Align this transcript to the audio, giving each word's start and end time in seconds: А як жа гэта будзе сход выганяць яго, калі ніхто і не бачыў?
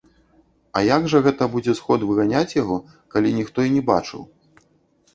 А 0.79 0.81
як 0.85 1.05
жа 1.13 1.21
гэта 1.27 1.43
будзе 1.57 1.77
сход 1.81 2.07
выганяць 2.13 2.57
яго, 2.63 2.81
калі 3.17 3.37
ніхто 3.39 3.59
і 3.71 3.75
не 3.79 3.89
бачыў? 3.95 4.21